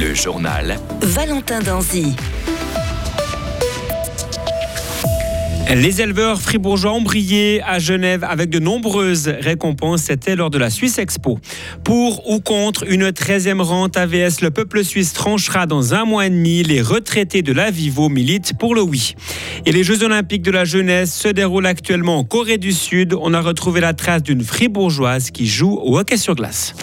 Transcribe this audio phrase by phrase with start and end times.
[0.00, 2.16] Le journal Valentin Danzy.
[5.72, 10.02] Les éleveurs fribourgeois ont brillé à Genève avec de nombreuses récompenses.
[10.02, 11.38] C'était lors de la Suisse Expo.
[11.84, 16.30] Pour ou contre une 13e rente AVS, le peuple suisse tranchera dans un mois et
[16.30, 16.64] demi.
[16.64, 19.14] Les retraités de la Vivo militent pour le oui.
[19.64, 23.14] Et les Jeux Olympiques de la jeunesse se déroulent actuellement en Corée du Sud.
[23.20, 26.74] On a retrouvé la trace d'une fribourgeoise qui joue au hockey sur glace.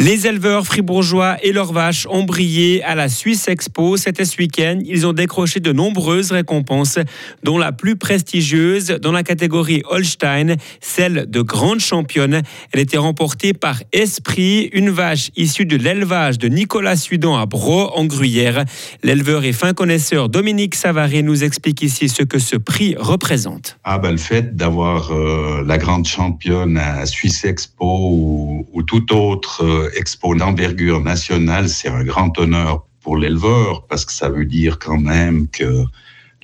[0.00, 3.96] Les éleveurs fribourgeois et leurs vaches ont brillé à la Suisse Expo.
[3.96, 4.80] C'était ce week-end.
[4.84, 6.98] Ils ont décroché de nombreuses récompenses,
[7.44, 12.42] dont la plus prestigieuse dans la catégorie Holstein, celle de grande championne.
[12.72, 17.92] Elle était remportée par Esprit, une vache issue de l'élevage de Nicolas Sudan à Bro,
[17.94, 18.64] en Gruyère.
[19.04, 23.78] L'éleveur et fin connaisseur Dominique Savary nous explique ici ce que ce prix représente.
[23.84, 29.14] Ah ben, le fait d'avoir euh, la grande championne à Suisse Expo ou, ou tout
[29.14, 34.46] autre euh, expo d'envergure nationale, c'est un grand honneur pour l'éleveur parce que ça veut
[34.46, 35.84] dire quand même que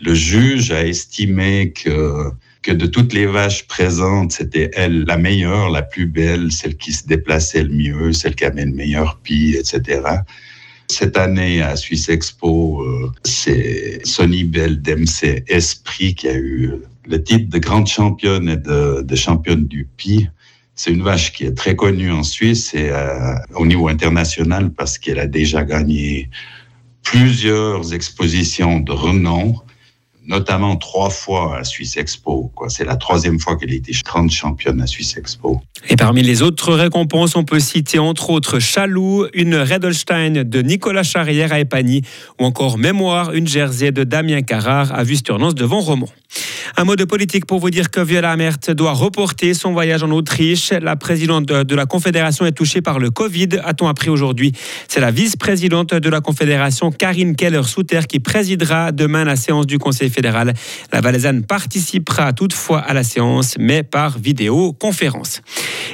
[0.01, 2.31] le juge a estimé que
[2.63, 6.93] que de toutes les vaches présentes, c'était elle la meilleure, la plus belle, celle qui
[6.93, 10.03] se déplaçait le mieux, celle qui avait le meilleur pis, etc.
[10.89, 16.73] Cette année à Suisse Expo, euh, c'est Sonny Bell d'MC Esprit qui a eu
[17.07, 20.29] le titre de grande championne et de, de championne du Pi.
[20.83, 24.97] C'est une vache qui est très connue en Suisse et euh, au niveau international parce
[24.97, 26.31] qu'elle a déjà gagné
[27.03, 29.57] plusieurs expositions de renom,
[30.27, 32.51] notamment trois fois à Suisse Expo.
[32.69, 35.61] C'est la troisième fois qu'elle a été grande championne à Suisse Expo.
[35.91, 41.03] Et parmi les autres récompenses, on peut citer entre autres Chaloux, une Redolstein de Nicolas
[41.03, 42.01] Charrière à Epagny,
[42.41, 46.09] ou encore Mémoire, une Jersey de Damien Carrard à Vusturnance devant Romont.
[46.77, 50.11] Un mot de politique pour vous dire que Viola Amert doit reporter son voyage en
[50.11, 50.71] Autriche.
[50.71, 54.53] La présidente de la Confédération est touchée par le Covid, a-t-on appris aujourd'hui.
[54.89, 60.11] C'est la vice-présidente de la Confédération, Karine Keller-Souter, qui présidera demain la séance du Conseil
[60.11, 60.55] fédéral.
[60.93, 65.43] La Valaisanne participera toutefois à la séance, mais par vidéoconférence.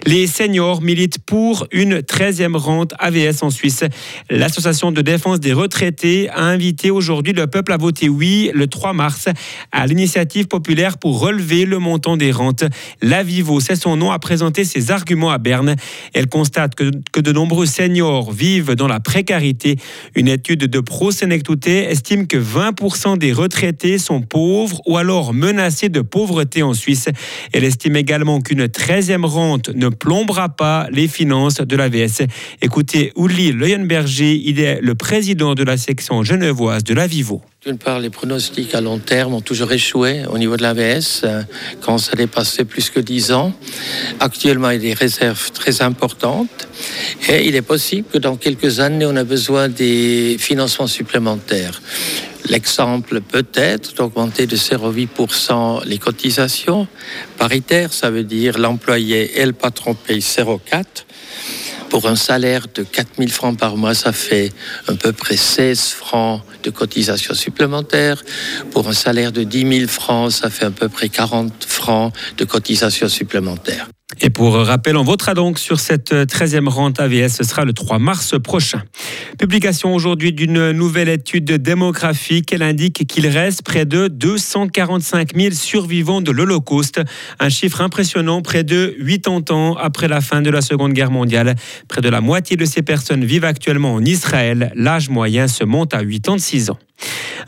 [0.04, 3.84] Les seniors militent pour une 13e rente AVS en Suisse.
[4.28, 8.92] L'association de défense des retraités a invité aujourd'hui le peuple à voter oui le 3
[8.92, 9.28] mars
[9.72, 10.65] à l'initiative populaire
[11.00, 12.64] pour relever le montant des rentes.
[13.00, 15.76] La Vivo, c'est son nom, a présenté ses arguments à Berne.
[16.12, 19.76] Elle constate que, que de nombreux seniors vivent dans la précarité.
[20.14, 25.88] Une étude de Pro Senectute estime que 20% des retraités sont pauvres ou alors menacés
[25.88, 27.08] de pauvreté en Suisse.
[27.52, 32.22] Elle estime également qu'une 13e rente ne plombera pas les finances de l'AVS.
[32.60, 37.42] Écoutez Uli Leuenberger, il est le président de la section genevoise de la Vivo.
[37.66, 41.42] D'une part, les pronostics à long terme ont toujours échoué au niveau de l'AVS euh,
[41.80, 43.52] quand ça dépassait plus que 10 ans.
[44.20, 46.68] Actuellement, il y a des réserves très importantes
[47.28, 51.82] et il est possible que dans quelques années, on a besoin des financements supplémentaires.
[52.48, 56.86] L'exemple peut être d'augmenter de 0,8% les cotisations
[57.36, 60.84] paritaires, ça veut dire l'employé et le patron payent 0,4%.
[61.90, 64.52] Pour un salaire de 4 000 francs par mois, ça fait
[64.86, 68.22] à peu près 16 francs de cotisation supplémentaire.
[68.70, 72.44] Pour un salaire de 10 000 francs, ça fait à peu près 40 francs de
[72.44, 73.88] cotisation supplémentaire.
[74.20, 77.28] Et pour rappel, on votera donc sur cette 13e rente AVS.
[77.28, 78.82] Ce sera le 3 mars prochain.
[79.36, 82.52] Publication aujourd'hui d'une nouvelle étude démographique.
[82.52, 87.00] Elle indique qu'il reste près de 245 000 survivants de l'Holocauste.
[87.40, 91.56] Un chiffre impressionnant, près de 80 ans après la fin de la Seconde Guerre mondiale.
[91.88, 94.72] Près de la moitié de ces personnes vivent actuellement en Israël.
[94.76, 96.78] L'âge moyen se monte à 86 ans.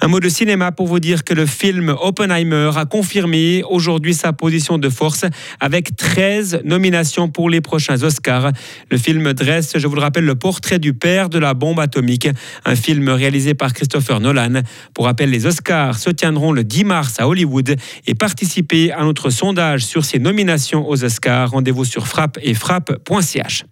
[0.01, 4.33] Un mot de cinéma pour vous dire que le film Oppenheimer a confirmé aujourd'hui sa
[4.33, 5.25] position de force
[5.59, 8.53] avec 13 nominations pour les prochains Oscars.
[8.91, 12.29] Le film dresse, je vous le rappelle, le portrait du père de la bombe atomique,
[12.65, 14.63] un film réalisé par Christopher Nolan.
[14.95, 17.75] Pour rappel, les Oscars se tiendront le 10 mars à Hollywood
[18.07, 21.51] et participer à notre sondage sur ces nominations aux Oscars.
[21.51, 23.65] Rendez-vous sur frappe et frappe.ch.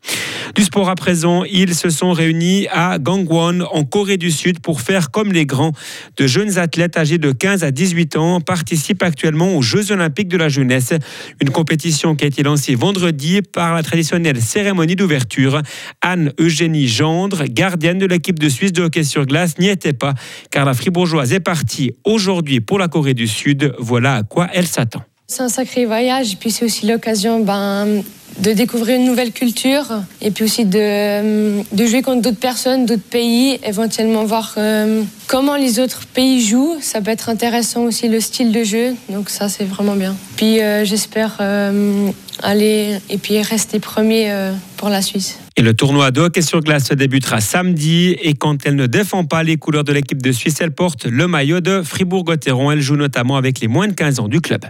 [0.54, 4.80] Du sport à présent, ils se sont réunis à Gangwon en Corée du Sud pour
[4.80, 5.65] faire comme les grands.
[6.16, 10.36] De jeunes athlètes âgés de 15 à 18 ans participent actuellement aux Jeux olympiques de
[10.36, 10.92] la jeunesse,
[11.40, 15.62] une compétition qui a été lancée vendredi par la traditionnelle cérémonie d'ouverture.
[16.00, 20.14] Anne-Eugénie Gendre, gardienne de l'équipe de Suisse de hockey sur glace, n'y était pas
[20.50, 23.74] car la fribourgeoise est partie aujourd'hui pour la Corée du Sud.
[23.78, 25.02] Voilà à quoi elle s'attend.
[25.26, 28.02] C'est un sacré voyage et puis c'est aussi l'occasion ben,
[28.38, 29.86] de découvrir une nouvelle culture
[30.20, 35.80] et puis aussi de, jouer contre d'autres personnes, d'autres pays, éventuellement voir euh, comment les
[35.80, 36.76] autres pays jouent.
[36.80, 38.94] Ça peut être intéressant aussi le style de jeu.
[39.08, 40.14] Donc ça, c'est vraiment bien.
[40.36, 42.10] Puis euh, j'espère euh,
[42.42, 44.32] aller et puis rester premier
[44.76, 45.38] pour la Suisse.
[45.58, 48.14] Et le tournoi de hockey sur glace débutera samedi.
[48.20, 51.26] Et quand elle ne défend pas les couleurs de l'équipe de Suisse, elle porte le
[51.28, 52.72] maillot de Fribourg-Gotteron.
[52.72, 54.66] Elle joue notamment avec les moins de 15 ans du club.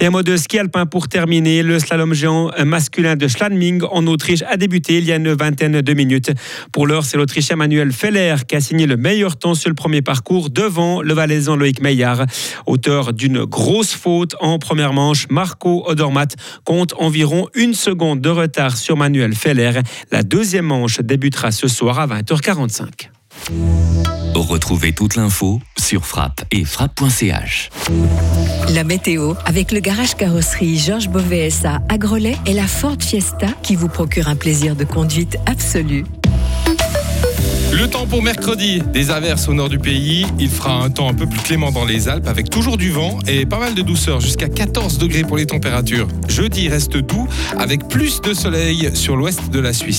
[0.00, 1.62] Et un mot de ski alpin pour terminer.
[1.62, 5.80] Le slalom géant masculin de Schladming en Autriche a débuté il y a une vingtaine
[5.80, 6.32] de minutes.
[6.72, 10.02] Pour l'heure, c'est l'Autrichien Manuel Feller qui a signé le meilleur temps sur le premier
[10.02, 12.26] parcours devant le Valaisan Loïc Meillard.
[12.66, 16.34] Auteur d'une grosse faute en première manche, Marco Odormat
[16.64, 19.80] compte environ une seconde de retard sur Manuel Feller.
[20.24, 23.10] Deuxième manche débutera ce soir à 20h45.
[24.34, 27.70] Retrouvez toute l'info sur frappe et frappe.ch.
[28.70, 33.48] La météo avec le garage carrosserie Georges Beauvais SA à Grelais et la Ford Fiesta
[33.62, 36.04] qui vous procure un plaisir de conduite absolu.
[37.76, 40.26] Le temps pour mercredi, des averses au nord du pays.
[40.38, 43.18] Il fera un temps un peu plus clément dans les Alpes avec toujours du vent
[43.26, 46.06] et pas mal de douceur, jusqu'à 14 degrés pour les températures.
[46.28, 47.26] Jeudi reste doux
[47.58, 49.92] avec plus de soleil sur l'ouest de la Suisse.